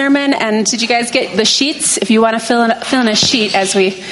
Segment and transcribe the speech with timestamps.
[0.00, 0.32] sermon.
[0.32, 1.98] And did you guys get the sheets?
[1.98, 4.02] If you want to fill in, fill in a sheet as we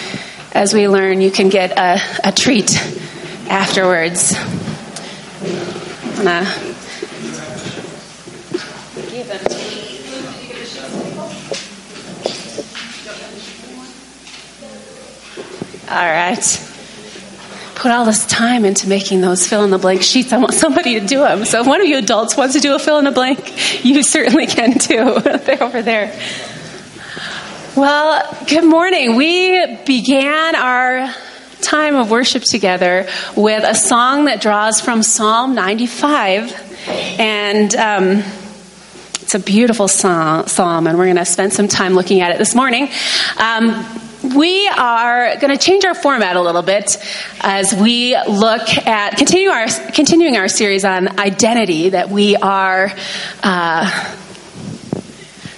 [0.53, 2.77] as we learn, you can get a, a treat
[3.49, 4.35] afterwards.
[15.89, 16.78] All right.
[17.79, 20.33] Put all this time into making those fill in the blank sheets.
[20.33, 21.45] I want somebody to do them.
[21.45, 24.03] So if one of you adults wants to do a fill in the blank, you
[24.03, 25.21] certainly can too.
[25.45, 26.21] They're over there.
[27.77, 29.15] Well, good morning.
[29.15, 31.15] We began our
[31.61, 36.89] time of worship together with a song that draws from Psalm 95.
[37.21, 38.25] And um,
[39.23, 42.57] it's a beautiful psalm, and we're going to spend some time looking at it this
[42.57, 42.89] morning.
[43.37, 43.85] Um,
[44.35, 46.97] we are going to change our format a little bit
[47.41, 52.93] as we look at continue our, continuing our series on identity that we are
[53.43, 54.15] uh,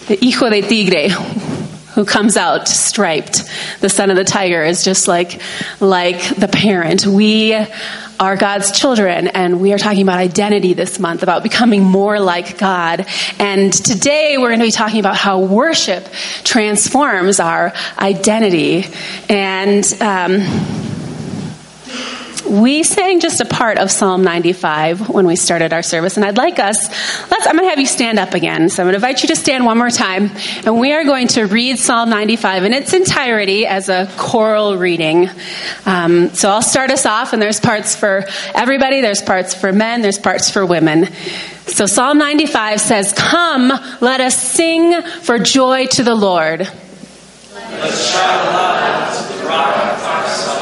[0.06, 1.09] the hijo de tigre
[1.95, 3.45] who comes out striped.
[3.80, 5.41] The son of the tiger is just like
[5.81, 7.06] like the parent.
[7.06, 7.55] We
[8.20, 12.58] are God's children, and we are talking about identity this month, about becoming more like
[12.58, 13.06] God.
[13.38, 16.06] And today we're going to be talking about how worship
[16.44, 18.84] transforms our identity.
[19.30, 20.89] And um,
[22.51, 26.37] we sang just a part of Psalm 95 when we started our service, and I'd
[26.37, 26.89] like us,
[27.31, 28.69] let's, I'm going to have you stand up again.
[28.69, 30.31] So I'm going to invite you to stand one more time,
[30.65, 35.31] and we are going to read Psalm 95 in its entirety as a choral reading.
[35.87, 40.03] Um, so I'll start us off, and there's parts for everybody, there's parts for men,
[40.03, 41.06] there's parts for women.
[41.67, 43.69] So Psalm 95 says, Come,
[44.01, 46.61] let us sing for joy to the Lord.
[46.61, 46.71] Let
[47.81, 50.59] us shout aloud to the rock of our.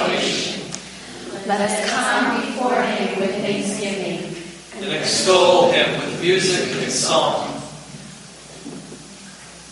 [1.48, 4.36] Let us come before him with thanksgiving
[4.76, 7.58] and extol him with music and song.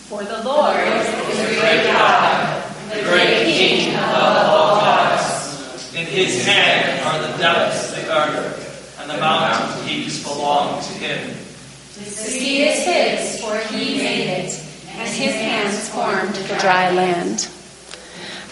[0.09, 5.93] For the Lord is the great God, the great King above all gods.
[5.93, 10.93] In his hand are the depths of the earth, and the mountain peaks belong to
[10.93, 11.27] him.
[11.27, 14.63] The sea is his, for he made it,
[14.95, 17.47] and his hands formed the dry land.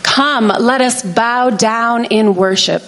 [0.03, 2.87] Come, let us bow down in worship.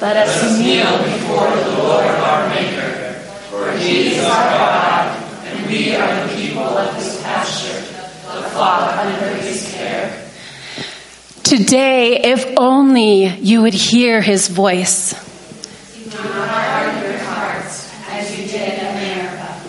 [0.00, 3.12] Let us kneel before the Lord our Maker,
[3.50, 7.80] for he is our God, and we are the people of his pasture,
[8.32, 10.26] the flock under his care.
[11.42, 15.12] Today, if only you would hear his voice.
[15.92, 19.60] Do not harden your hearts as you did at Meribah,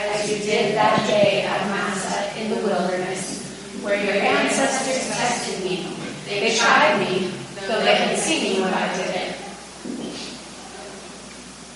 [0.00, 3.42] as you did that day at Massah in the wilderness,
[3.80, 5.88] where your ancestors tested me.
[6.26, 7.32] They tried me,
[7.66, 9.34] though they had seen what I did.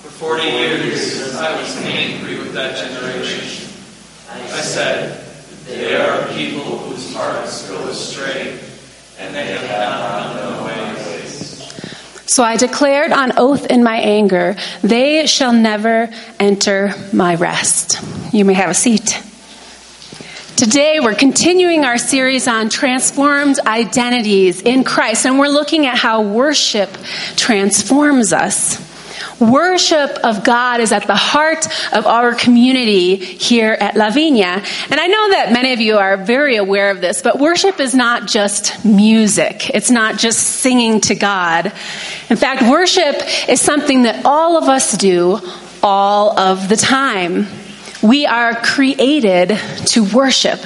[0.03, 3.69] For forty years I was angry with that generation.
[4.31, 5.27] I said,
[5.67, 8.59] They are people whose hearts go astray,
[9.19, 11.71] and they have not known my ways.
[12.25, 16.09] So I declared on oath in my anger, they shall never
[16.41, 18.01] enter my rest.
[18.33, 19.23] You may have a seat.
[20.57, 26.23] Today, we're continuing our series on transformed identities in Christ, and we're looking at how
[26.23, 26.89] worship
[27.37, 28.92] transforms us.
[29.43, 34.63] Worship of God is at the heart of our community here at Lavinia.
[34.89, 37.93] And I know that many of you are very aware of this, but worship is
[37.93, 39.69] not just music.
[39.71, 41.73] It's not just singing to God.
[42.31, 43.17] In fact, worship
[43.49, 45.41] is something that all of us do
[45.83, 47.49] all of the time.
[48.01, 50.61] We are created to worship.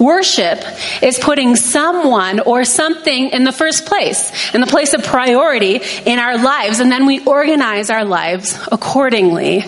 [0.00, 0.64] Worship
[1.02, 6.18] is putting someone or something in the first place, in the place of priority in
[6.18, 9.62] our lives, and then we organize our lives accordingly.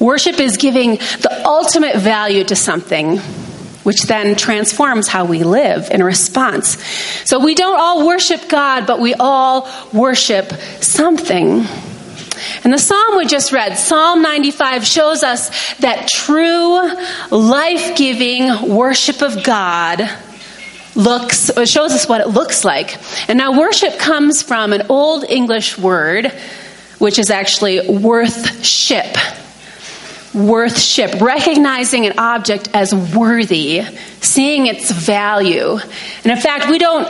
[0.00, 3.18] Worship is giving the ultimate value to something,
[3.82, 6.82] which then transforms how we live in response.
[7.28, 10.50] So we don't all worship God, but we all worship
[10.80, 11.66] something.
[12.64, 16.78] And the psalm we just read, Psalm 95, shows us that true,
[17.30, 20.00] life giving worship of God
[20.94, 22.98] looks, it shows us what it looks like.
[23.28, 26.26] And now worship comes from an old English word,
[26.98, 29.16] which is actually worthship.
[30.34, 33.82] Worthship, recognizing an object as worthy,
[34.20, 35.78] seeing its value.
[36.24, 37.08] And in fact, we don't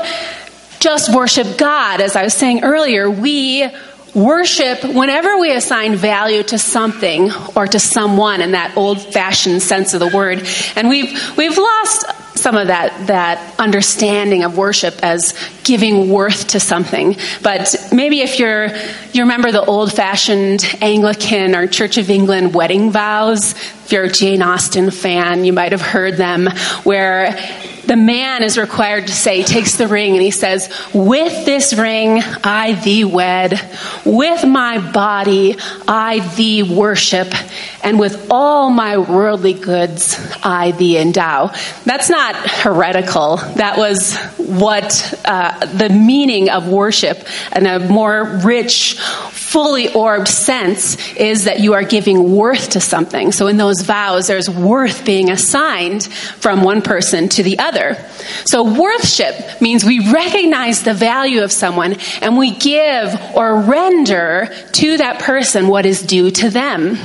[0.78, 3.68] just worship God, as I was saying earlier, we
[4.14, 9.94] Worship, whenever we assign value to something or to someone in that old fashioned sense
[9.94, 10.46] of the word,
[10.76, 12.06] and we've, we've lost
[12.38, 17.16] some of that, that understanding of worship as giving worth to something.
[17.42, 18.68] But maybe if you're,
[19.12, 23.52] you remember the old fashioned Anglican or Church of England wedding vows,
[23.84, 26.46] If you're a Jane Austen fan, you might have heard them,
[26.84, 27.32] where
[27.86, 32.20] the man is required to say, takes the ring and he says, With this ring
[32.44, 33.58] I thee wed,
[34.04, 35.56] with my body
[35.88, 37.32] I thee worship,
[37.82, 41.50] and with all my worldly goods I thee endow.
[41.86, 43.36] That's not heretical.
[43.36, 51.14] That was what uh, the meaning of worship and a more rich, fully orbed sense
[51.14, 53.32] is that you are giving worth to something.
[53.32, 57.96] So in those vows, there's worth being assigned from one person to the other.
[58.44, 64.96] So worship means we recognize the value of someone and we give or render to
[64.98, 66.98] that person what is due to them.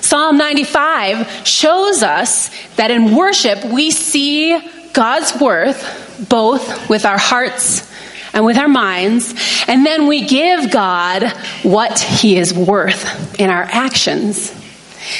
[0.00, 4.58] Psalm 95 shows us that in worship we see
[4.92, 7.88] God's worth both with our hearts
[8.32, 9.34] and with our minds,
[9.66, 11.32] and then we give God
[11.62, 14.54] what He is worth in our actions.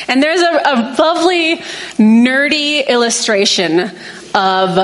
[0.06, 1.56] And there's a, a lovely,
[1.97, 3.91] nerdy illustration
[4.35, 4.76] of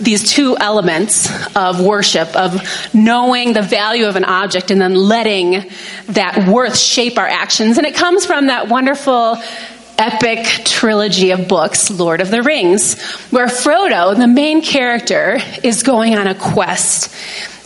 [0.00, 2.62] these two elements of worship, of
[2.94, 5.70] knowing the value of an object and then letting
[6.06, 7.78] that worth shape our actions.
[7.78, 9.36] And it comes from that wonderful
[9.98, 13.00] epic trilogy of books, Lord of the Rings,
[13.30, 17.12] where Frodo, the main character, is going on a quest.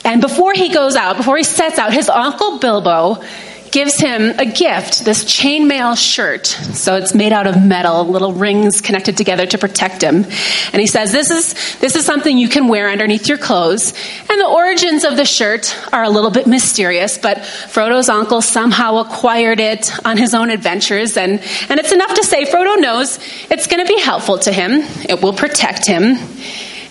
[0.04, 3.22] And before he goes out, before he sets out, his uncle Bilbo
[3.72, 6.46] gives him a gift, this chainmail shirt.
[6.46, 10.24] So it's made out of metal, little rings connected together to protect him.
[10.72, 13.94] And he says, this is, this is something you can wear underneath your clothes.
[14.30, 18.98] And the origins of the shirt are a little bit mysterious, but Frodo's uncle somehow
[18.98, 21.16] acquired it on his own adventures.
[21.16, 23.18] And, and it's enough to say Frodo knows
[23.50, 24.82] it's going to be helpful to him.
[25.08, 26.16] It will protect him.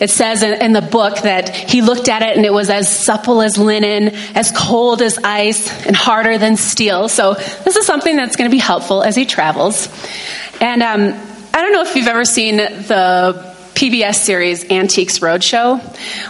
[0.02, 2.90] It says in, in, the book that he looked at it and it was as
[2.90, 7.08] supple as linen, as cold as ice, and harder than steel.
[7.08, 9.88] So this is something that's going to be helpful as he travels.
[10.60, 11.14] And um,
[11.54, 15.80] I don't know if you've ever seen the PBS series Antiques Roadshow,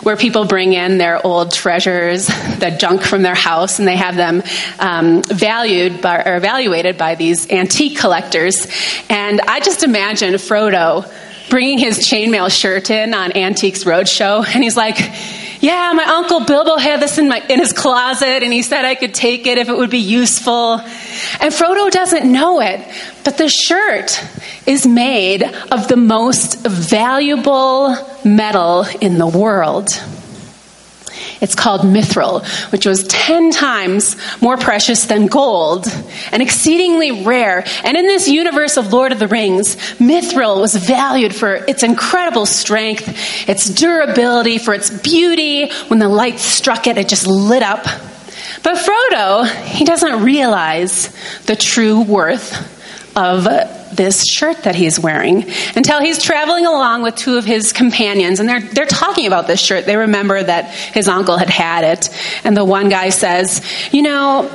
[0.04, 4.16] where people bring in their old treasures, the junk from their house, and they have
[4.16, 4.44] them
[4.80, 8.68] um, valued by, or evaluated by these antique collectors.
[9.10, 11.10] And I just imagine Frodo
[11.50, 14.98] bringing his chainmail shirt in on Antiques Roadshow, and he's like,
[15.60, 18.96] "Yeah, my uncle Bilbo had this in my in his closet, and he said I
[18.96, 20.82] could take it if it would be useful."
[21.40, 22.80] And Frodo doesn't know it,
[23.24, 24.22] but the shirt
[24.66, 29.90] is made of the most valuable metal in the world.
[31.42, 35.88] It's called mithril, which was 10 times more precious than gold
[36.32, 37.66] and exceedingly rare.
[37.84, 42.46] And in this universe of Lord of the Rings, mithril was valued for its incredible
[42.46, 45.72] strength, its durability, for its beauty.
[45.88, 47.86] When the light struck it, it just lit up.
[48.64, 51.10] But Frodo, he doesn't realize
[51.48, 53.48] the true worth of
[53.96, 55.46] this shirt that he's wearing
[55.76, 59.60] until he's traveling along with two of his companions and they're, they're talking about this
[59.60, 59.86] shirt.
[59.86, 62.10] They remember that his uncle had had it.
[62.44, 63.62] And the one guy says,
[63.92, 64.50] You know,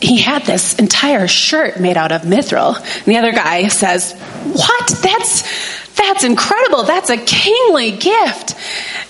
[0.00, 2.76] he had this entire shirt made out of mithril.
[2.76, 4.88] And the other guy says, What?
[5.02, 5.82] That's.
[5.94, 6.84] That's incredible.
[6.84, 8.56] That's a kingly gift.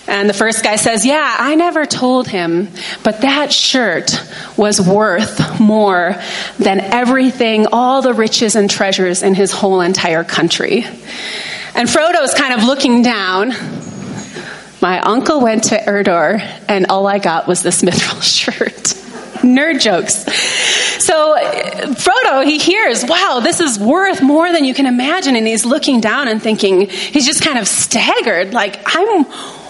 [0.07, 2.67] And the first guy says, Yeah, I never told him,
[3.03, 4.21] but that shirt
[4.57, 6.15] was worth more
[6.59, 10.85] than everything, all the riches and treasures in his whole entire country.
[11.75, 13.53] And Frodo's kind of looking down.
[14.81, 18.99] My uncle went to Mordor, and all I got was this mithril shirt.
[19.43, 20.23] Nerd jokes.
[21.03, 25.35] So Frodo, he hears, wow, this is worth more than you can imagine.
[25.35, 28.53] And he's looking down and thinking, he's just kind of staggered.
[28.53, 29.25] Like, I'm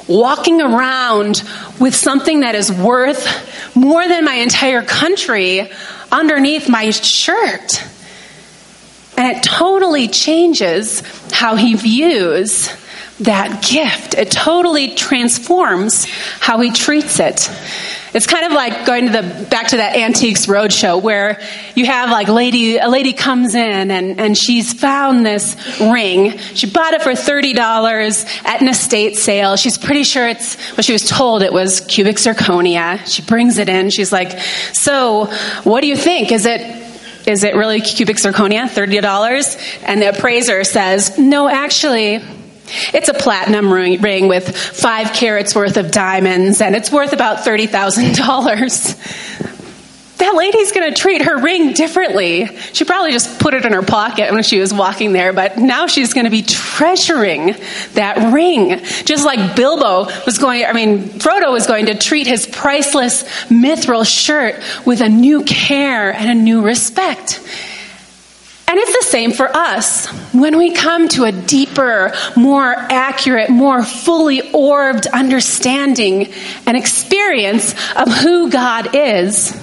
[0.07, 1.43] walking around
[1.79, 5.69] with something that is worth more than my entire country
[6.11, 7.83] underneath my shirt.
[9.17, 12.69] And it totally changes how he views
[13.19, 14.15] that gift.
[14.15, 16.05] It totally transforms
[16.39, 17.49] how he treats it.
[18.13, 21.41] It's kind of like going to the back to that antiques roadshow where
[21.73, 26.37] you have like lady a lady comes in and, and she's found this ring.
[26.37, 29.55] She bought it for thirty dollars at an estate sale.
[29.55, 32.99] She's pretty sure it's well, she was told it was cubic zirconia.
[33.07, 33.89] She brings it in.
[33.89, 34.39] She's like,
[34.73, 35.25] So
[35.63, 36.31] what do you think?
[36.31, 36.61] Is it
[37.25, 39.81] is it really cubic zirconia, $30?
[39.85, 42.21] And the appraiser says, No, actually,
[42.93, 49.53] it's a platinum ring with five carats worth of diamonds, and it's worth about $30,000.
[50.23, 52.45] That lady's going to treat her ring differently.
[52.71, 55.87] She probably just put it in her pocket when she was walking there, but now
[55.87, 57.57] she's going to be treasuring
[57.95, 58.79] that ring.
[59.03, 64.05] Just like Bilbo was going, I mean, Frodo was going to treat his priceless mithril
[64.05, 67.41] shirt with a new care and a new respect.
[68.73, 70.07] And it's the same for us.
[70.33, 76.33] When we come to a deeper, more accurate, more fully orbed understanding
[76.65, 79.55] and experience of who God is,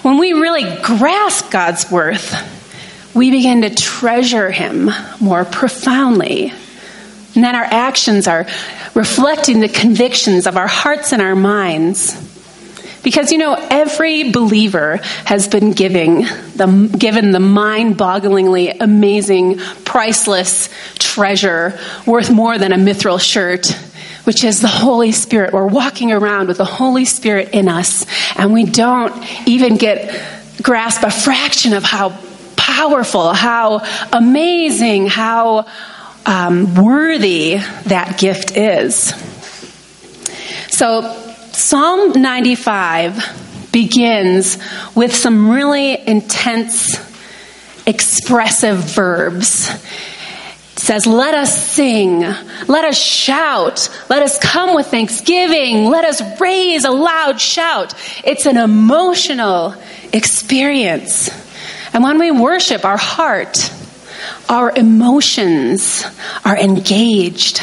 [0.00, 2.34] when we really grasp God's worth,
[3.14, 4.88] we begin to treasure Him
[5.20, 6.50] more profoundly.
[7.34, 8.46] And then our actions are
[8.94, 12.25] reflecting the convictions of our hearts and our minds.
[13.06, 14.96] Because you know, every believer
[15.26, 22.76] has been giving the, given the mind bogglingly amazing, priceless treasure worth more than a
[22.76, 23.68] mithril shirt,
[24.24, 25.52] which is the Holy Spirit.
[25.52, 29.14] We're walking around with the Holy Spirit in us, and we don't
[29.46, 30.20] even get
[30.60, 32.18] grasp a fraction of how
[32.56, 35.66] powerful, how amazing, how
[36.26, 39.14] um, worthy that gift is.
[40.74, 41.22] So,
[41.56, 44.58] Psalm 95 begins
[44.94, 47.00] with some really intense,
[47.86, 49.70] expressive verbs.
[49.70, 56.20] It says, Let us sing, let us shout, let us come with thanksgiving, let us
[56.38, 57.94] raise a loud shout.
[58.22, 59.74] It's an emotional
[60.12, 61.30] experience.
[61.94, 63.72] And when we worship, our heart,
[64.50, 66.04] our emotions
[66.44, 67.62] are engaged.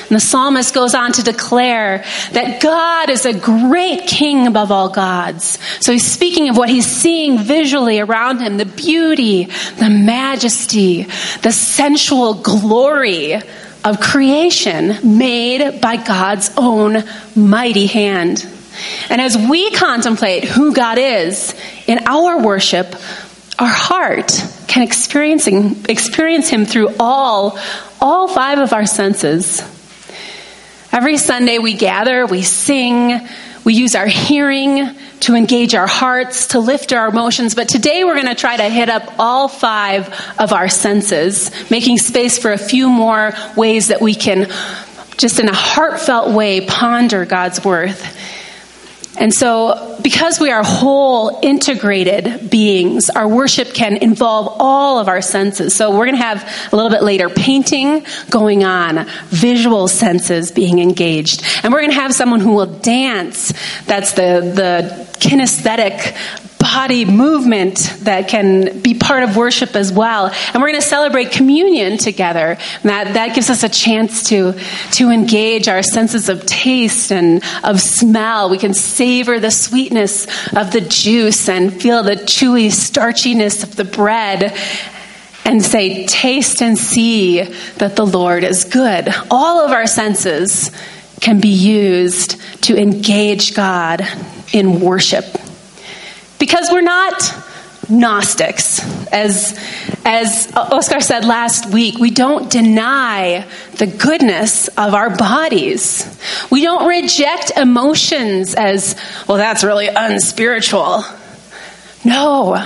[0.00, 4.88] And the psalmist goes on to declare that God is a great king above all
[4.88, 5.58] gods.
[5.80, 9.44] So he's speaking of what he's seeing visually around him the beauty,
[9.78, 11.04] the majesty,
[11.42, 13.40] the sensual glory
[13.84, 17.04] of creation made by God's own
[17.34, 18.46] mighty hand.
[19.08, 21.54] And as we contemplate who God is
[21.86, 22.94] in our worship,
[23.58, 24.32] our heart
[24.68, 27.58] can experiencing, experience Him through all,
[28.00, 29.62] all five of our senses.
[30.92, 33.20] Every Sunday we gather, we sing,
[33.62, 37.54] we use our hearing to engage our hearts, to lift our emotions.
[37.54, 41.98] But today we're going to try to hit up all five of our senses, making
[41.98, 44.48] space for a few more ways that we can,
[45.16, 48.16] just in a heartfelt way, ponder God's worth.
[49.18, 55.20] And so, because we are whole, integrated beings, our worship can involve all of our
[55.20, 55.74] senses.
[55.74, 60.78] So, we're going to have a little bit later painting going on, visual senses being
[60.78, 61.42] engaged.
[61.62, 63.52] And we're going to have someone who will dance.
[63.86, 66.16] That's the, the kinesthetic
[66.60, 70.26] body movement that can be part of worship as well.
[70.26, 72.58] And we're going to celebrate communion together.
[72.82, 74.58] That, that gives us a chance to,
[74.92, 78.50] to engage our senses of taste and of smell.
[78.50, 83.84] We can savor the sweetness of the juice and feel the chewy starchiness of the
[83.84, 84.56] bread
[85.44, 87.42] and say, Taste and see
[87.78, 89.08] that the Lord is good.
[89.30, 90.70] All of our senses
[91.20, 94.06] can be used to engage God
[94.52, 95.24] in worship
[96.38, 97.22] because we're not
[97.90, 98.80] Gnostics.
[99.12, 99.58] As,
[100.04, 103.46] as Oscar said last week, we don't deny
[103.78, 106.18] the goodness of our bodies.
[106.50, 108.94] We don't reject emotions as,
[109.26, 111.02] well, that's really unspiritual.
[112.04, 112.64] No,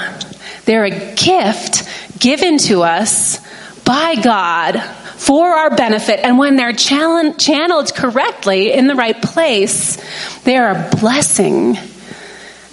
[0.66, 3.40] they're a gift given to us
[3.84, 4.76] by God
[5.26, 6.20] for our benefit.
[6.20, 9.96] And when they're channeled correctly in the right place,
[10.42, 11.76] they're a blessing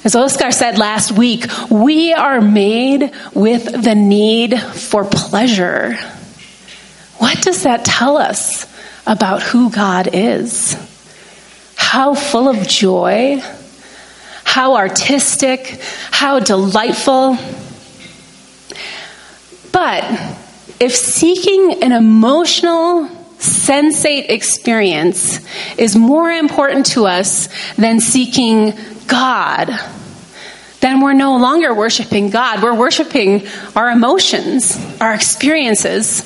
[0.03, 5.93] as Oscar said last week, we are made with the need for pleasure.
[7.17, 8.65] What does that tell us
[9.05, 10.75] about who God is?
[11.75, 13.43] How full of joy,
[14.43, 15.79] how artistic,
[16.09, 17.37] how delightful.
[19.71, 20.03] But
[20.81, 23.07] if seeking an emotional,
[23.37, 25.39] sensate experience
[25.77, 28.73] is more important to us than seeking
[29.05, 29.69] God,
[30.79, 32.63] then we're no longer worshiping God.
[32.63, 36.23] We're worshiping our emotions, our experiences.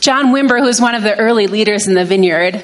[0.00, 2.62] John Wimber, who was one of the early leaders in the vineyard,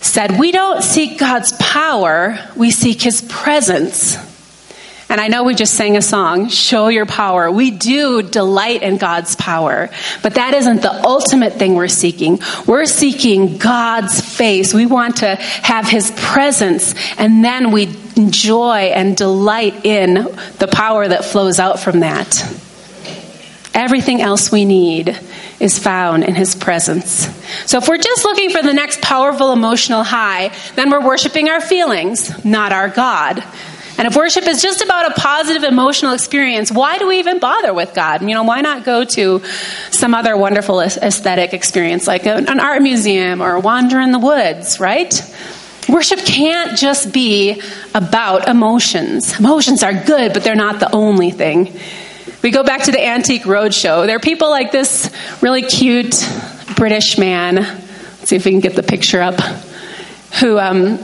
[0.00, 4.16] said, We don't seek God's power, we seek his presence.
[5.08, 7.48] And I know we just sang a song, Show Your Power.
[7.50, 9.88] We do delight in God's power,
[10.22, 12.40] but that isn't the ultimate thing we're seeking.
[12.66, 14.74] We're seeking God's face.
[14.74, 20.14] We want to have His presence, and then we enjoy and delight in
[20.58, 22.42] the power that flows out from that.
[23.74, 25.16] Everything else we need
[25.60, 27.28] is found in his presence.
[27.66, 31.60] So if we're just looking for the next powerful emotional high, then we're worshiping our
[31.60, 33.44] feelings, not our God.
[33.98, 37.72] And if worship is just about a positive emotional experience, why do we even bother
[37.72, 38.20] with God?
[38.20, 39.42] You know, why not go to
[39.90, 44.78] some other wonderful aesthetic experience like an art museum or a wander in the woods,
[44.78, 45.14] right?
[45.88, 47.62] Worship can't just be
[47.94, 49.38] about emotions.
[49.38, 51.78] Emotions are good, but they're not the only thing.
[52.42, 54.06] We go back to the Antique Roadshow.
[54.06, 55.10] There are people like this
[55.40, 56.28] really cute
[56.76, 57.54] British man.
[57.54, 59.40] Let's see if we can get the picture up.
[60.40, 60.98] Who um,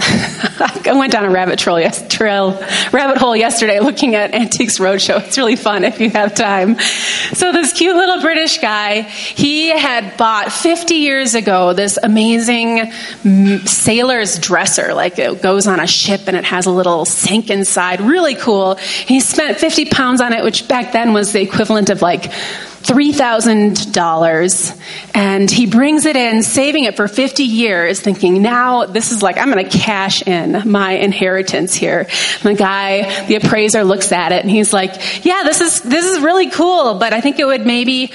[0.60, 2.52] I went down a rabbit trail, yes, trail,
[2.92, 5.26] rabbit hole yesterday looking at Antiques Roadshow.
[5.26, 6.78] It's really fun if you have time.
[6.78, 12.78] So this cute little British guy, he had bought 50 years ago this amazing
[13.22, 14.94] mm, sailor's dresser.
[14.94, 18.00] Like it goes on a ship and it has a little sink inside.
[18.00, 18.76] Really cool.
[18.76, 22.32] He spent 50 pounds on it, which back then was the equivalent of like
[22.82, 24.80] $3,000
[25.14, 29.36] and he brings it in, saving it for 50 years, thinking now this is like,
[29.36, 32.08] I'm going to cash in my inheritance here.
[32.42, 36.04] And the guy, the appraiser looks at it and he's like, yeah, this is, this
[36.04, 38.12] is really cool, but I think it would maybe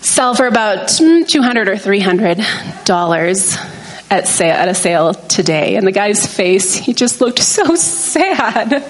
[0.00, 3.74] sell for about 200 or $300
[4.10, 5.76] at sale, at a sale today.
[5.76, 8.82] And the guy's face, he just looked so sad.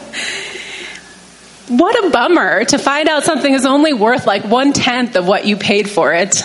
[1.69, 5.45] What a bummer to find out something is only worth like one tenth of what
[5.45, 6.43] you paid for it.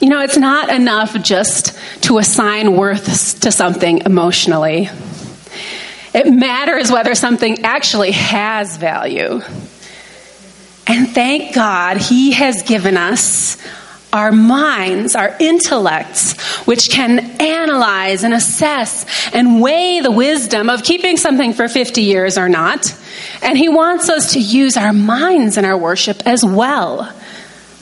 [0.00, 4.88] You know, it's not enough just to assign worth to something emotionally.
[6.14, 9.42] It matters whether something actually has value.
[10.86, 13.58] And thank God He has given us
[14.12, 21.16] our minds, our intellects, which can analyze and assess and weigh the wisdom of keeping
[21.16, 22.94] something for 50 years or not.
[23.42, 27.12] And He wants us to use our minds in our worship as well.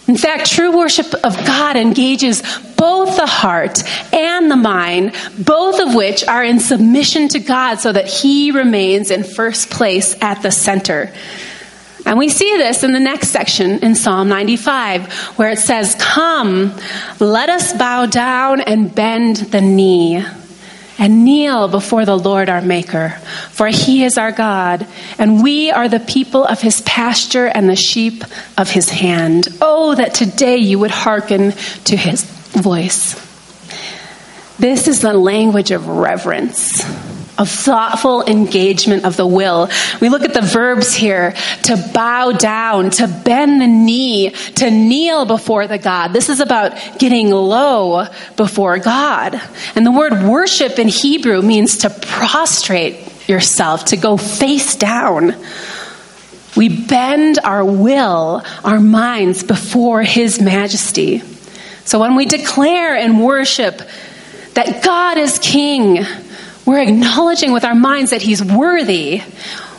[0.09, 2.43] In fact, true worship of God engages
[2.79, 3.83] both the heart
[4.15, 9.11] and the mind, both of which are in submission to God so that He remains
[9.11, 11.13] in first place at the center.
[12.07, 16.75] And we see this in the next section in Psalm 95, where it says, Come,
[17.19, 20.25] let us bow down and bend the knee
[20.99, 23.11] and kneel before the Lord our Maker,
[23.51, 24.87] for he is our God,
[25.19, 28.25] and we are the people of his pasture and the sheep
[28.57, 29.49] of his hand.
[29.61, 31.53] Oh, that today you would hearken
[31.85, 33.15] to his voice.
[34.59, 36.83] This is the language of reverence
[37.39, 39.69] of thoughtful engagement of the will.
[40.01, 45.25] We look at the verbs here to bow down, to bend the knee, to kneel
[45.25, 46.09] before the God.
[46.09, 49.41] This is about getting low before God.
[49.77, 55.35] And the word worship in Hebrew means to prostrate yourself, to go face down.
[56.57, 61.23] We bend our will, our minds before His majesty.
[61.85, 63.81] So when we declare and worship
[64.55, 66.05] that God is King,
[66.69, 69.23] we're acknowledging with our minds that He's worthy.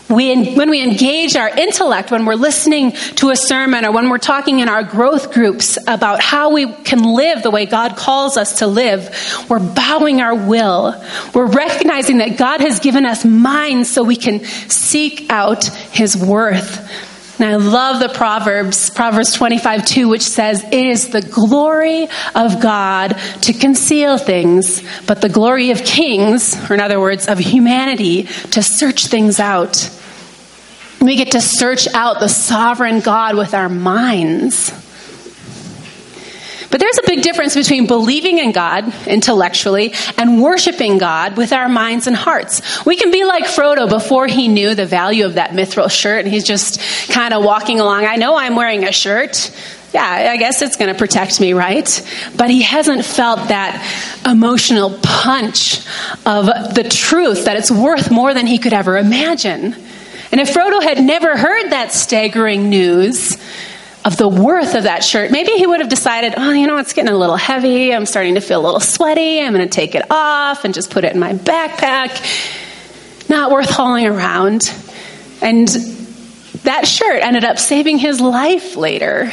[0.10, 4.18] We, when we engage our intellect, when we're listening to a sermon or when we're
[4.18, 8.58] talking in our growth groups about how we can live the way God calls us
[8.58, 9.16] to live,
[9.48, 11.00] we're bowing our will.
[11.36, 17.09] We're recognizing that God has given us minds so we can seek out His worth.
[17.40, 22.60] And I love the Proverbs, Proverbs 25, 2, which says, It is the glory of
[22.62, 28.24] God to conceal things, but the glory of kings, or in other words, of humanity,
[28.24, 29.90] to search things out.
[31.00, 34.74] We get to search out the sovereign God with our minds.
[36.72, 41.68] But there's a big difference between believing in God intellectually and worshiping God with our
[41.68, 42.86] minds and hearts.
[42.86, 46.34] We can be like Frodo before he knew the value of that mithril shirt and
[46.34, 46.80] he's just
[47.10, 48.06] kind of walking along.
[48.06, 49.52] I know I'm wearing a shirt.
[49.94, 51.90] Yeah, I guess it's going to protect me, right?
[52.38, 53.84] But he hasn't felt that
[54.24, 55.80] emotional punch
[56.28, 59.76] of the truth that it's worth more than he could ever imagine.
[60.32, 63.36] And if Frodo had never heard that staggering news,
[64.06, 66.94] of the worth of that shirt, maybe he would have decided, oh, you know, it's
[66.94, 67.94] getting a little heavy.
[67.94, 69.42] I'm starting to feel a little sweaty.
[69.42, 73.30] I'm going to take it off and just put it in my backpack.
[73.30, 74.74] Not worth hauling around.
[75.42, 75.68] And
[76.64, 79.32] that shirt ended up saving his life later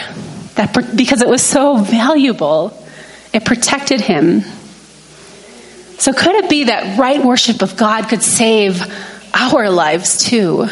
[0.56, 2.76] that, because it was so valuable.
[3.32, 4.42] It protected him.
[5.98, 8.82] So, could it be that right worship of God could save
[9.34, 10.66] our lives too?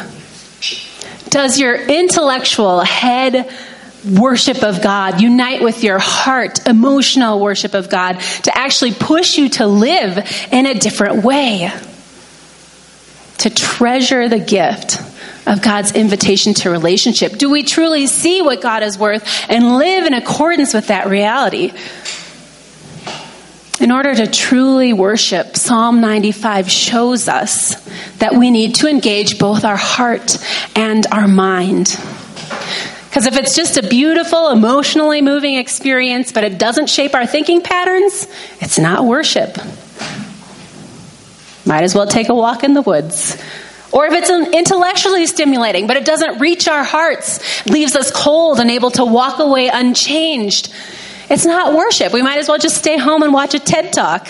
[1.31, 3.51] Does your intellectual head
[4.05, 9.49] worship of God, unite with your heart, emotional worship of God, to actually push you
[9.51, 10.19] to live
[10.53, 11.73] in a different way.
[13.39, 15.01] To treasure the gift
[15.47, 17.37] of God's invitation to relationship.
[17.37, 21.73] Do we truly see what God is worth and live in accordance with that reality?
[23.81, 27.75] In order to truly worship, Psalm 95 shows us
[28.19, 30.39] that we need to engage both our heart
[30.75, 31.99] and our mind.
[33.15, 37.61] Because if it's just a beautiful, emotionally moving experience, but it doesn't shape our thinking
[37.61, 38.27] patterns,
[38.61, 39.57] it's not worship.
[41.65, 43.41] Might as well take a walk in the woods
[43.93, 48.69] Or if it's intellectually stimulating, but it doesn't reach our hearts, leaves us cold and
[48.69, 50.75] able to walk away unchanged,
[51.31, 52.13] it's not worship.
[52.13, 54.27] We might as well just stay home and watch a TED Talk.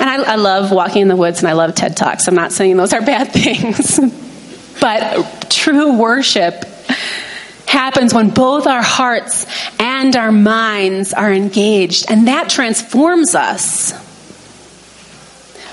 [0.00, 2.26] And I, I love walking in the woods and I love TED Talks.
[2.26, 4.00] I'm not saying those are bad things.
[4.80, 6.64] but true worship
[7.70, 9.46] happens when both our hearts
[9.78, 13.92] and our minds are engaged, and that transforms us.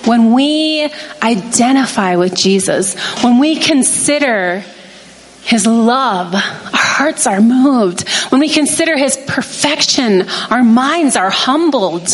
[0.05, 0.89] When we
[1.21, 4.63] identify with Jesus, when we consider
[5.43, 6.41] his love, our
[6.73, 8.07] hearts are moved.
[8.29, 12.07] When we consider his perfection, our minds are humbled.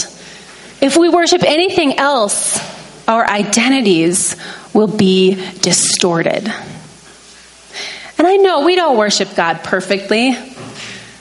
[0.81, 2.59] If we worship anything else,
[3.07, 4.35] our identities
[4.73, 6.51] will be distorted.
[8.33, 10.35] I know we don't worship God perfectly.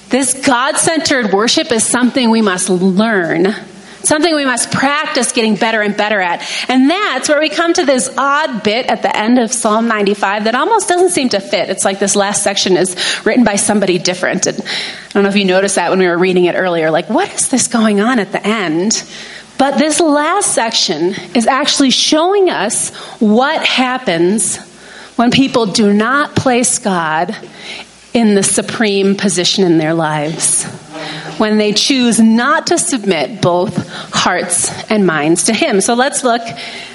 [0.09, 3.48] This God centered worship is something we must learn,
[4.03, 6.42] something we must practice getting better and better at.
[6.70, 10.44] And that's where we come to this odd bit at the end of Psalm 95
[10.44, 11.68] that almost doesn't seem to fit.
[11.68, 12.96] It's like this last section is
[13.27, 14.46] written by somebody different.
[14.46, 16.90] And I don't know if you noticed that when we were reading it earlier.
[16.90, 19.05] Like, what is this going on at the end?
[19.59, 22.88] But this last section is actually showing us
[23.20, 24.71] what happens
[25.22, 27.37] when people do not place God
[28.12, 30.64] in the supreme position in their lives,
[31.38, 35.80] when they choose not to submit both hearts and minds to Him.
[35.80, 36.42] So let's look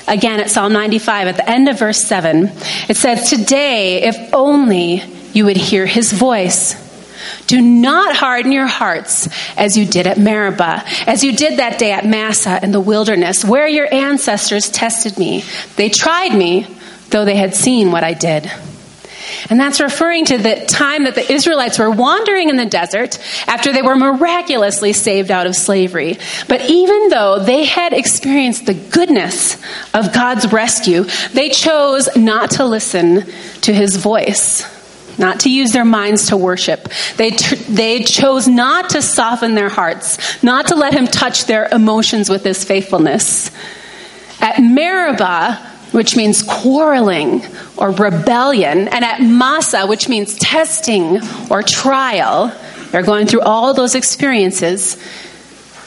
[0.10, 2.52] again at Psalm 95 at the end of verse 7.
[2.90, 6.76] It says, Today, if only you would hear His voice.
[7.48, 11.94] Do not harden your hearts as you did at Meribah, as you did that day
[11.94, 15.46] at Massah in the wilderness, where your ancestors tested me.
[15.78, 16.68] They tried me,
[17.10, 18.52] though they had seen what I did.
[19.50, 23.74] And that's referring to the time that the Israelites were wandering in the desert after
[23.74, 26.17] they were miraculously saved out of slavery.
[26.48, 29.56] But even though they had experienced the goodness
[29.93, 33.26] of God's rescue, they chose not to listen
[33.62, 34.65] to his voice,
[35.17, 36.89] not to use their minds to worship.
[37.15, 37.32] They,
[37.70, 42.43] they chose not to soften their hearts, not to let him touch their emotions with
[42.43, 43.52] his faithfulness.
[44.39, 47.42] At Meribah, which means quarreling
[47.76, 52.56] or rebellion, and at Massah, which means testing or trial.
[52.92, 54.96] They're going through all those experiences.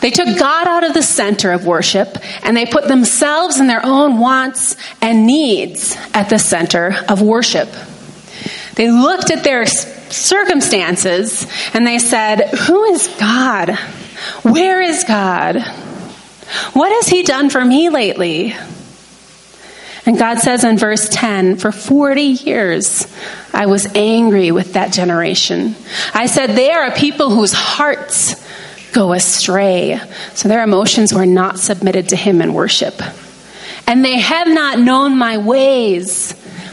[0.01, 3.87] They took God out of the center of worship and they put themselves and their
[3.87, 7.69] own wants and needs at the center of worship.
[8.75, 13.79] They looked at their circumstances and they said, Who is God?
[14.43, 15.63] Where is God?
[16.73, 18.57] What has He done for me lately?
[20.11, 23.07] And God says in verse 10, for 40 years
[23.55, 25.77] I was angry with that generation.
[26.13, 28.35] I said, they are a people whose hearts
[28.91, 30.01] go astray.
[30.35, 33.01] So their emotions were not submitted to Him in worship.
[33.87, 36.33] And they have not known my ways.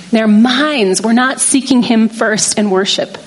[0.10, 3.20] Their minds were not seeking Him first in worship.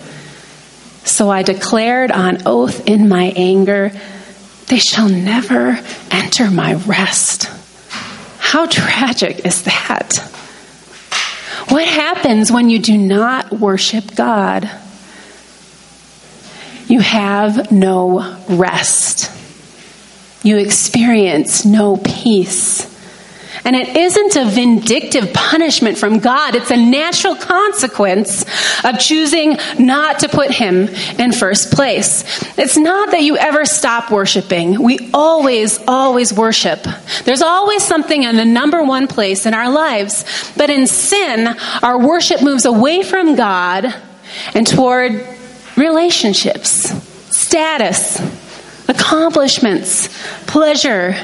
[1.04, 3.92] So I declared on oath in my anger,
[4.66, 5.78] they shall never
[6.10, 7.59] enter my rest.
[8.40, 10.16] How tragic is that?
[11.68, 14.68] What happens when you do not worship God?
[16.88, 19.30] You have no rest.
[20.42, 22.89] You experience no peace.
[23.64, 26.54] And it isn't a vindictive punishment from God.
[26.54, 28.44] It's a natural consequence
[28.84, 32.24] of choosing not to put Him in first place.
[32.58, 34.82] It's not that you ever stop worshiping.
[34.82, 36.86] We always, always worship.
[37.24, 40.24] There's always something in the number one place in our lives.
[40.56, 41.48] But in sin,
[41.82, 43.94] our worship moves away from God
[44.54, 45.26] and toward
[45.76, 46.90] relationships,
[47.36, 48.20] status,
[48.88, 50.08] accomplishments,
[50.46, 51.14] pleasure,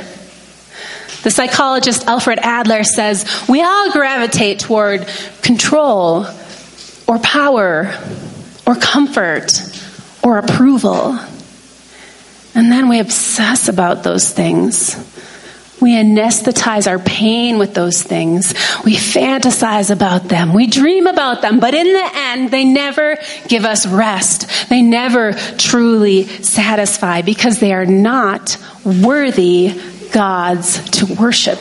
[1.22, 5.06] the psychologist Alfred Adler says we all gravitate toward
[5.42, 6.26] control
[7.06, 7.94] or power
[8.66, 9.52] or comfort
[10.22, 11.18] or approval.
[12.54, 14.96] And then we obsess about those things.
[15.80, 18.54] We anesthetize our pain with those things.
[18.84, 20.54] We fantasize about them.
[20.54, 21.60] We dream about them.
[21.60, 24.68] But in the end, they never give us rest.
[24.70, 29.78] They never truly satisfy because they are not worthy
[30.12, 31.58] gods to worship.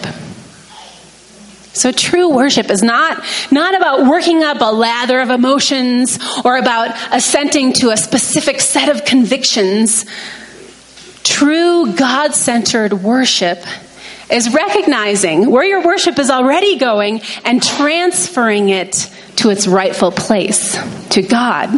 [1.76, 6.96] So true worship is not, not about working up a lather of emotions or about
[7.12, 10.06] assenting to a specific set of convictions.
[11.24, 13.62] True God centered worship
[14.32, 20.78] is recognizing where your worship is already going and transferring it to its rightful place,
[21.10, 21.78] to God.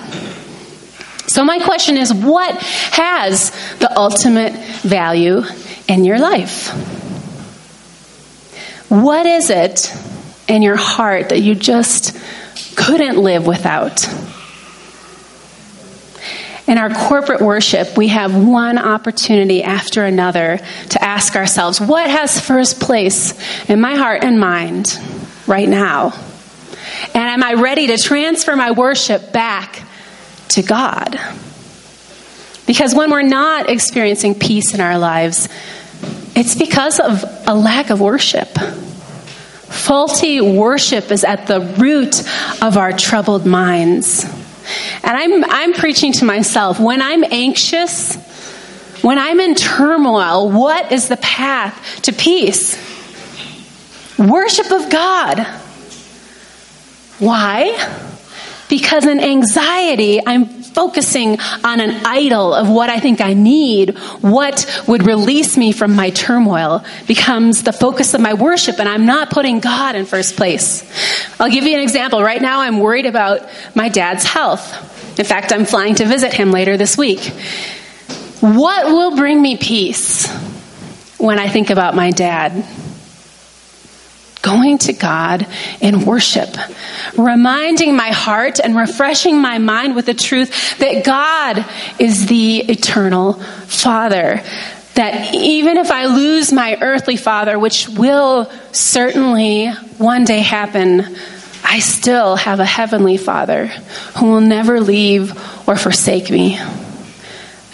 [1.27, 3.49] So, my question is what has
[3.79, 5.41] the ultimate value
[5.87, 6.69] in your life?
[8.89, 9.93] What is it
[10.47, 12.17] in your heart that you just
[12.75, 14.07] couldn't live without.
[16.67, 22.39] In our corporate worship, we have one opportunity after another to ask ourselves, what has
[22.39, 23.33] first place
[23.69, 24.99] in my heart and mind
[25.47, 26.13] right now?
[27.13, 29.81] And am I ready to transfer my worship back
[30.49, 31.19] to God?
[32.65, 35.47] Because when we're not experiencing peace in our lives,
[36.37, 38.47] it's because of a lack of worship.
[38.47, 42.19] Faulty worship is at the root
[42.61, 44.23] of our troubled minds.
[45.03, 46.79] And I'm, I'm preaching to myself.
[46.79, 48.15] When I'm anxious,
[49.01, 52.77] when I'm in turmoil, what is the path to peace?
[54.19, 55.39] Worship of God.
[57.17, 57.73] Why?
[58.69, 64.83] Because in anxiety, I'm focusing on an idol of what I think I need, what
[64.87, 69.31] would release me from my turmoil, becomes the focus of my worship, and I'm not
[69.31, 70.85] putting God in first place.
[71.39, 72.21] I'll give you an example.
[72.21, 75.19] Right now, I'm worried about my dad's health.
[75.19, 77.21] In fact, I'm flying to visit him later this week.
[78.39, 80.31] What will bring me peace
[81.17, 82.63] when I think about my dad?
[84.47, 85.45] Going to God
[85.81, 86.55] in worship,
[87.17, 91.65] reminding my heart and refreshing my mind with the truth that God
[91.99, 94.41] is the eternal Father.
[94.93, 101.17] That even if I lose my earthly father, which will certainly one day happen,
[101.63, 103.67] I still have a heavenly father
[104.17, 105.33] who will never leave
[105.67, 106.57] or forsake me.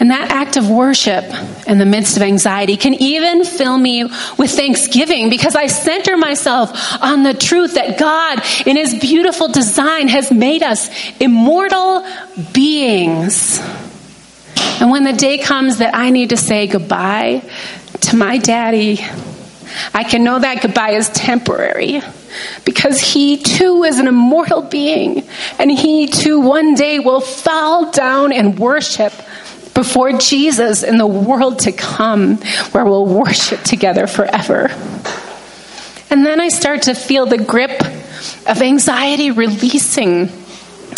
[0.04, 1.24] And that act of worship
[1.66, 7.02] in the midst of anxiety can even fill me with thanksgiving because I center myself
[7.02, 10.90] on the truth that God, in His beautiful design, has made us
[11.20, 12.06] immortal
[12.52, 13.60] beings.
[14.78, 17.42] And when the day comes that I need to say goodbye
[18.02, 19.02] to my daddy,
[19.94, 22.02] I can know that goodbye is temporary
[22.66, 25.26] because he too is an immortal being
[25.58, 29.14] and he too one day will fall down and worship
[29.74, 32.36] before Jesus in the world to come
[32.72, 34.70] where we'll worship together forever.
[36.10, 37.82] And then I start to feel the grip
[38.46, 40.30] of anxiety releasing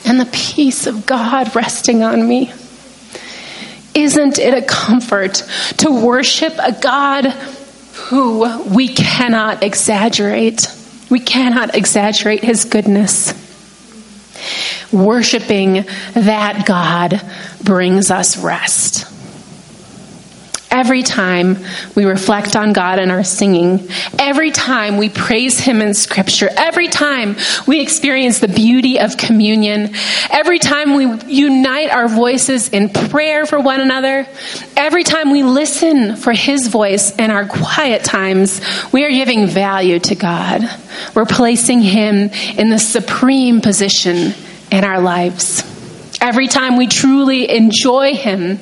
[0.04, 2.52] and the peace of God resting on me.
[3.94, 5.42] Isn't it a comfort
[5.78, 7.24] to worship a God
[7.94, 10.70] who we cannot exaggerate?
[11.08, 13.32] We cannot exaggerate his goodness.
[14.92, 17.20] Worshiping that God
[17.62, 19.15] brings us rest.
[20.76, 21.56] Every time
[21.94, 26.88] we reflect on God in our singing, every time we praise Him in Scripture, every
[26.88, 27.36] time
[27.66, 29.94] we experience the beauty of communion,
[30.30, 34.26] every time we unite our voices in prayer for one another,
[34.76, 38.60] every time we listen for His voice in our quiet times,
[38.92, 40.60] we are giving value to God.
[41.14, 44.34] We're placing Him in the supreme position
[44.70, 45.62] in our lives.
[46.20, 48.58] Every time we truly enjoy Him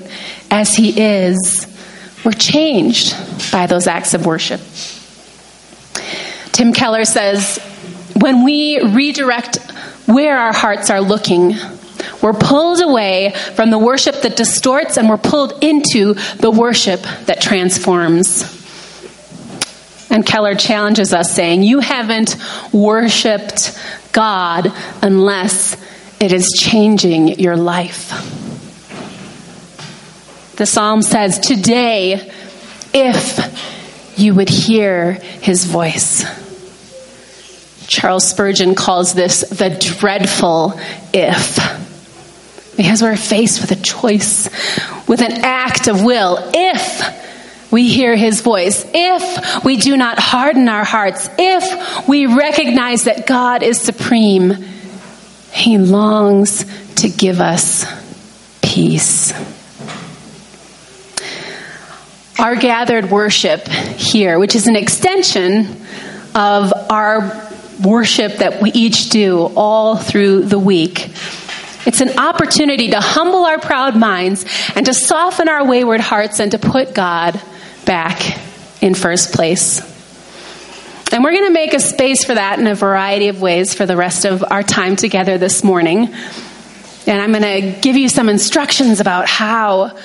[0.49, 1.74] as He is,
[2.25, 3.15] we're changed
[3.53, 4.61] by those acts of worship.
[6.53, 7.59] Tim Keller says,
[8.15, 9.57] when we redirect
[10.07, 11.55] where our hearts are looking,
[12.23, 17.41] we're pulled away from the worship that distorts and we're pulled into the worship that
[17.41, 18.51] transforms.
[20.11, 22.37] And Keller challenges us, saying, You haven't
[22.73, 23.79] worshiped
[24.13, 25.77] God unless
[26.21, 28.44] it is changing your life.
[30.57, 32.31] The psalm says, Today,
[32.93, 36.25] if you would hear his voice.
[37.87, 40.79] Charles Spurgeon calls this the dreadful
[41.13, 41.57] if.
[42.77, 44.49] Because we're faced with a choice,
[45.07, 46.39] with an act of will.
[46.55, 53.05] If we hear his voice, if we do not harden our hearts, if we recognize
[53.05, 54.53] that God is supreme,
[55.53, 56.65] he longs
[56.97, 57.85] to give us
[58.61, 59.33] peace.
[62.39, 65.81] Our gathered worship here, which is an extension
[66.35, 67.49] of our
[67.83, 71.11] worship that we each do all through the week.
[71.87, 74.45] It's an opportunity to humble our proud minds
[74.75, 77.41] and to soften our wayward hearts and to put God
[77.85, 78.39] back
[78.83, 79.81] in first place.
[81.13, 83.87] And we're going to make a space for that in a variety of ways for
[83.87, 86.13] the rest of our time together this morning.
[87.07, 87.43] And I'm going
[87.75, 89.97] to give you some instructions about how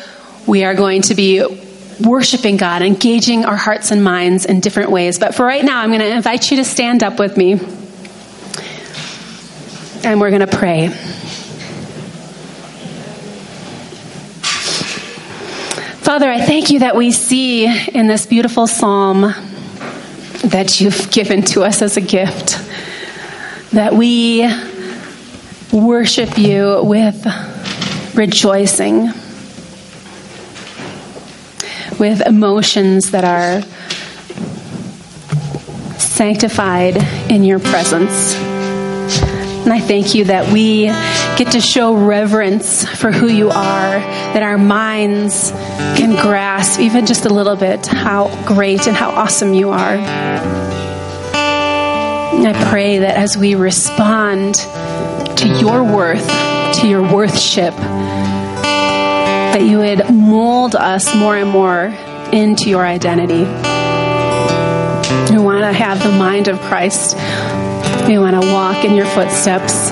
[0.46, 1.69] we are going to be
[2.02, 5.20] worshiping God, engaging our hearts and minds in different ways.
[5.20, 7.54] But for right now, I'm going to invite you to stand up with me.
[10.04, 10.90] And we're going to pray.
[16.02, 19.34] Father, I thank you that we see in this beautiful psalm
[20.46, 22.58] that you've given to us as a gift.
[23.72, 24.50] that we
[25.72, 27.28] worship you with
[28.16, 29.10] rejoicing,
[32.00, 33.62] with emotions that are
[36.00, 36.98] sanctified
[37.30, 38.36] in your presence.
[38.36, 40.86] And I thank you that we
[41.38, 47.26] get to show reverence for who you are, that our minds can grasp even just
[47.26, 49.96] a little bit how great and how awesome you are.
[52.36, 56.28] And I pray that as we respond to your worth,
[56.80, 57.74] to your worthship,
[59.60, 61.94] that you would mold us more and more
[62.32, 63.44] into your identity.
[65.34, 67.18] We want to have the mind of Christ.
[68.08, 69.92] We want to walk in your footsteps.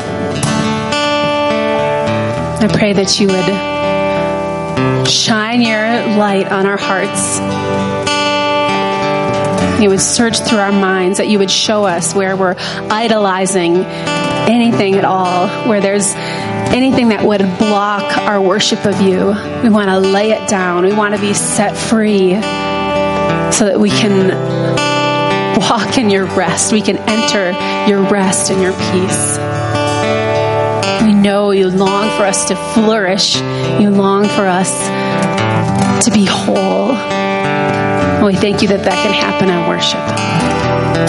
[2.63, 7.41] I pray that you would shine your light on our hearts.
[9.83, 14.95] You would search through our minds, that you would show us where we're idolizing anything
[14.95, 16.15] at all, where there's
[16.73, 19.35] anything that would block our worship of you.
[19.63, 20.83] We want to lay it down.
[20.83, 22.33] We want to be set free
[23.51, 24.29] so that we can
[25.69, 26.71] walk in your rest.
[26.71, 27.51] We can enter
[27.89, 29.37] your rest and your peace.
[31.05, 33.37] We know you long for us to flourish.
[33.37, 34.71] You long for us
[36.05, 36.91] to be whole.
[36.91, 39.99] And we thank you that that can happen in worship.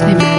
[0.03, 0.38] Amen.